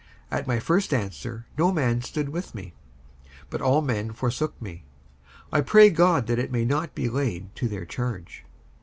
55:004:016 0.31 0.39
At 0.41 0.47
my 0.47 0.59
first 0.59 0.93
answer 0.95 1.45
no 1.59 1.71
man 1.71 2.01
stood 2.01 2.29
with 2.29 2.55
me, 2.55 2.73
but 3.51 3.61
all 3.61 3.83
men 3.83 4.11
forsook 4.13 4.59
me: 4.59 4.83
I 5.51 5.61
pray 5.61 5.91
God 5.91 6.25
that 6.25 6.39
it 6.39 6.51
may 6.51 6.65
not 6.65 6.95
be 6.95 7.07
laid 7.07 7.55
to 7.57 7.67
their 7.67 7.85
charge. 7.85 8.43